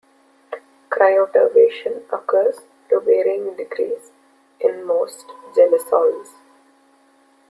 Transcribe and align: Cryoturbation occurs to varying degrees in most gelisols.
Cryoturbation 0.89 2.05
occurs 2.11 2.61
to 2.89 2.99
varying 3.01 3.55
degrees 3.55 4.09
in 4.59 4.83
most 4.83 5.27
gelisols. 5.55 6.29